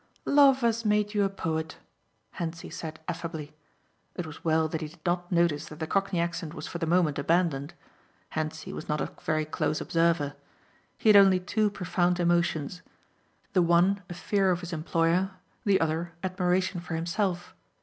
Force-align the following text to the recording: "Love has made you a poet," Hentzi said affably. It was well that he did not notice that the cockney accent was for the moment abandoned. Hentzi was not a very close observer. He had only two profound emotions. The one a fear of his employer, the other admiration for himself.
"Love 0.25 0.61
has 0.61 0.83
made 0.83 1.13
you 1.13 1.23
a 1.23 1.29
poet," 1.29 1.77
Hentzi 2.39 2.71
said 2.71 2.99
affably. 3.07 3.53
It 4.15 4.25
was 4.25 4.43
well 4.43 4.67
that 4.67 4.81
he 4.81 4.87
did 4.87 4.97
not 5.05 5.31
notice 5.31 5.67
that 5.67 5.77
the 5.77 5.85
cockney 5.85 6.19
accent 6.19 6.55
was 6.55 6.65
for 6.65 6.79
the 6.79 6.87
moment 6.87 7.19
abandoned. 7.19 7.75
Hentzi 8.29 8.73
was 8.73 8.89
not 8.89 8.99
a 8.99 9.11
very 9.21 9.45
close 9.45 9.79
observer. 9.79 10.33
He 10.97 11.09
had 11.09 11.15
only 11.15 11.39
two 11.39 11.69
profound 11.69 12.19
emotions. 12.19 12.81
The 13.53 13.61
one 13.61 14.01
a 14.09 14.15
fear 14.15 14.49
of 14.49 14.61
his 14.61 14.73
employer, 14.73 15.33
the 15.65 15.79
other 15.79 16.13
admiration 16.23 16.79
for 16.81 16.95
himself. 16.95 17.53